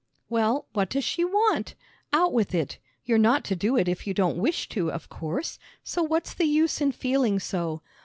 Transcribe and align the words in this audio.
"Well, 0.29 0.65
what 0.73 0.89
does 0.89 1.03
she 1.03 1.23
want? 1.23 1.75
Out 2.11 2.33
with 2.33 2.55
it. 2.55 2.79
You're 3.05 3.19
not 3.19 3.43
to 3.43 3.55
do 3.55 3.77
it 3.77 3.87
if 3.87 4.07
you 4.07 4.15
don't 4.15 4.39
wish 4.39 4.67
to, 4.69 4.91
of 4.91 5.09
course, 5.09 5.59
so 5.83 6.01
what's 6.01 6.33
the 6.33 6.45
use 6.45 6.81
in 6.81 6.91
feeling 6.91 7.39
so? 7.39 7.83